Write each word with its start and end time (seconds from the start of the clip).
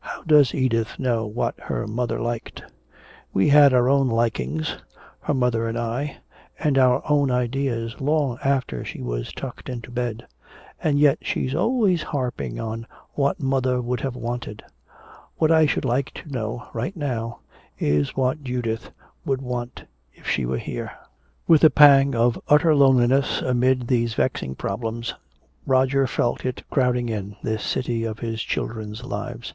How 0.00 0.22
does 0.22 0.54
Edith 0.54 0.98
know 0.98 1.24
what 1.26 1.54
her 1.60 1.86
mother 1.86 2.18
liked? 2.20 2.62
We 3.32 3.50
had 3.50 3.72
our 3.72 3.88
own 3.88 4.08
likings, 4.08 4.76
her 5.20 5.34
mother 5.34 5.68
and 5.68 5.78
I, 5.78 6.16
and 6.58 6.78
our 6.78 7.02
own 7.08 7.30
ideas, 7.30 8.00
long 8.00 8.38
after 8.42 8.84
she 8.84 9.02
was 9.02 9.32
tucked 9.32 9.68
into 9.68 9.90
bed. 9.92 10.26
And 10.82 10.98
yet 10.98 11.18
she's 11.20 11.54
always 11.54 12.02
harping 12.02 12.58
on 12.58 12.86
'what 13.12 13.40
mother 13.42 13.80
would 13.80 14.00
have 14.00 14.16
wanted.' 14.16 14.64
What 15.36 15.52
I 15.52 15.66
should 15.66 15.84
like 15.84 16.12
to 16.14 16.30
know 16.32 16.66
right 16.72 16.96
now 16.96 17.40
is 17.78 18.16
what 18.16 18.42
Judith 18.42 18.90
would 19.24 19.42
want 19.42 19.84
if 20.14 20.26
she 20.26 20.46
were 20.46 20.58
here!" 20.58 20.90
With 21.46 21.62
a 21.62 21.70
pang 21.70 22.16
of 22.16 22.40
utter 22.48 22.74
loneliness 22.74 23.42
amid 23.42 23.86
these 23.86 24.14
vexing 24.14 24.54
problems, 24.56 25.14
Roger 25.66 26.06
felt 26.06 26.44
it 26.46 26.64
crowding 26.70 27.08
in, 27.10 27.36
this 27.42 27.62
city 27.62 28.04
of 28.04 28.20
his 28.20 28.42
children's 28.42 29.04
lives. 29.04 29.52